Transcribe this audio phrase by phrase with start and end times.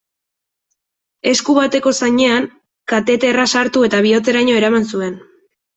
[1.33, 2.49] Esku bateko zainean
[2.95, 5.21] kateterra sartu eta bihotzeraino eraman zuen.